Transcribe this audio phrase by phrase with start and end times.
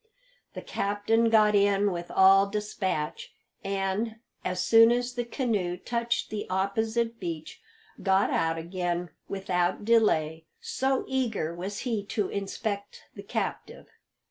[0.55, 3.31] The captain got in with all despatch,
[3.63, 7.61] and, as soon as the canoe touched the opposite beach,
[8.01, 13.89] got out again without delay, so eager was he to inspect, the captive.